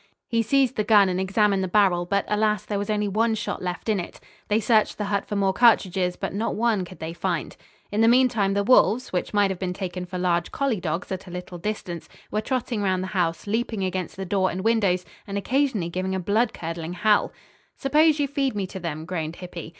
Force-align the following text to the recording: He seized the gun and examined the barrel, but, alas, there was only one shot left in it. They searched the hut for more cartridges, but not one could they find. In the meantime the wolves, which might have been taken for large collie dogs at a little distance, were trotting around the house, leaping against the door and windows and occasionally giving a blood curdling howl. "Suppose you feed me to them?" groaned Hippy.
He 0.27 0.41
seized 0.41 0.77
the 0.77 0.83
gun 0.83 1.09
and 1.09 1.19
examined 1.19 1.63
the 1.63 1.67
barrel, 1.67 2.07
but, 2.07 2.25
alas, 2.27 2.65
there 2.65 2.79
was 2.79 2.89
only 2.89 3.07
one 3.07 3.35
shot 3.35 3.61
left 3.61 3.87
in 3.87 3.99
it. 3.99 4.19
They 4.47 4.59
searched 4.59 4.97
the 4.97 5.03
hut 5.13 5.27
for 5.27 5.35
more 5.35 5.53
cartridges, 5.53 6.15
but 6.15 6.33
not 6.33 6.55
one 6.55 6.85
could 6.85 6.97
they 6.97 7.13
find. 7.13 7.55
In 7.91 8.01
the 8.01 8.07
meantime 8.07 8.55
the 8.55 8.63
wolves, 8.63 9.13
which 9.13 9.31
might 9.31 9.51
have 9.51 9.59
been 9.59 9.73
taken 9.73 10.07
for 10.07 10.17
large 10.17 10.51
collie 10.51 10.79
dogs 10.79 11.11
at 11.11 11.27
a 11.27 11.29
little 11.29 11.59
distance, 11.59 12.09
were 12.31 12.41
trotting 12.41 12.81
around 12.81 13.01
the 13.01 13.13
house, 13.13 13.45
leaping 13.45 13.83
against 13.83 14.17
the 14.17 14.25
door 14.25 14.49
and 14.49 14.61
windows 14.63 15.05
and 15.27 15.37
occasionally 15.37 15.89
giving 15.91 16.15
a 16.15 16.19
blood 16.19 16.51
curdling 16.51 16.93
howl. 16.93 17.31
"Suppose 17.77 18.19
you 18.19 18.27
feed 18.27 18.55
me 18.55 18.65
to 18.65 18.79
them?" 18.79 19.05
groaned 19.05 19.35
Hippy. 19.35 19.69